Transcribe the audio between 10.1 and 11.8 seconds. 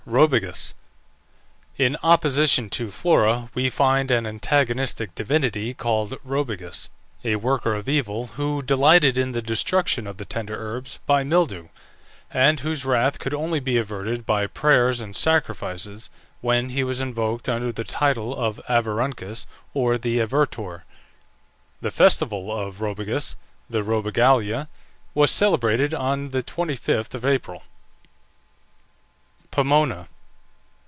the tender herbs by mildew,